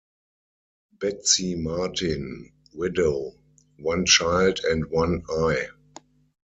[0.99, 3.35] Betsy Martin, widow,
[3.77, 5.67] one child, and one eye.